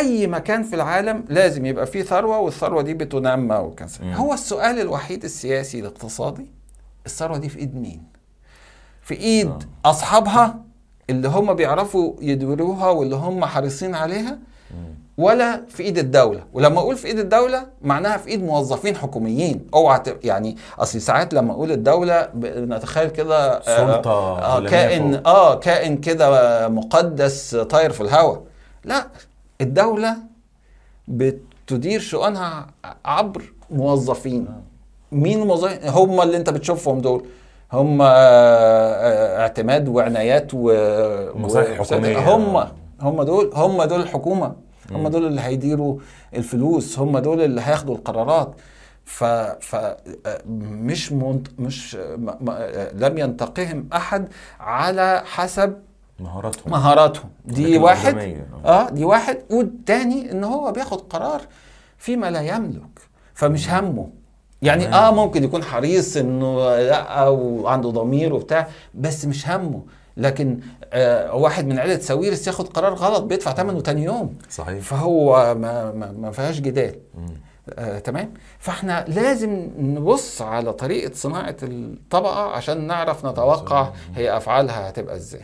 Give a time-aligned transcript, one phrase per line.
[0.00, 4.14] أي مكان في العالم لازم يبقى فيه ثروة والثروة دي بتنمى وكذا.
[4.14, 6.46] هو السؤال الوحيد السياسي الاقتصادي
[7.06, 8.02] الثروة دي في إيد مين
[9.02, 9.48] في إيد
[9.86, 9.90] آه.
[9.90, 10.56] أصحابها
[11.10, 14.38] اللي هم بيعرفوا يديروها واللي هم حريصين عليها
[15.18, 20.00] ولا في إيد الدولة ولما أقول في إيد الدولة معناها في إيد موظفين حكوميين أوعى
[20.24, 25.28] يعني أصل ساعات لما أقول الدولة ب- نتخيل كده آه، سلطة آه عالمية كائن فوق.
[25.28, 28.42] آه كائن كده مقدس طاير في الهواء
[28.84, 29.06] لا
[29.60, 30.16] الدولة
[31.08, 32.66] بتدير شؤونها
[33.04, 34.48] عبر موظفين.
[35.12, 37.24] مين الموظفين؟ هم اللي انت بتشوفهم دول.
[37.72, 40.72] هم آه، آه، اعتماد وعنايات و
[41.74, 42.34] حكومية.
[42.36, 42.66] هم
[43.00, 44.56] هم دول هم دول الحكومة.
[44.90, 45.98] هم دول اللي هيديروا
[46.34, 46.98] الفلوس.
[46.98, 48.54] هم دول اللي هياخدوا القرارات.
[49.04, 49.24] ف
[49.60, 49.98] ف آه،
[50.70, 51.48] مش منت...
[51.58, 52.30] مش م...
[52.40, 52.50] م...
[52.94, 54.28] لم ينتقهم أحد
[54.60, 55.76] على حسب
[56.20, 56.72] مهاراتهم.
[56.72, 57.30] مهاراتهم.
[57.44, 58.14] دي واحد.
[58.14, 58.90] الأقدمية، آه.
[58.90, 59.38] دي واحد.
[59.50, 61.42] والتاني إن هو بياخد قرار
[61.98, 63.00] فيما لا يملك
[63.34, 64.08] فمش همه.
[64.62, 64.94] يعني.
[64.94, 69.82] آه ممكن يكون حريص إنه لا وعنده ضمير وبتاع بس مش همه.
[70.16, 70.60] لكن
[70.92, 74.38] آه واحد من عيله ساويرس ياخد قرار غلط بيدفع ثمنه تاني يوم.
[74.50, 74.82] صحيح.
[74.84, 76.94] فهو ما ما, ما فيهاش جدال.
[77.78, 78.34] آه، تمام.
[78.58, 85.42] فإحنا لازم نبص على طريقة صناعة الطبقة عشان نعرف نتوقع هي أفعالها هتبقى إزاي.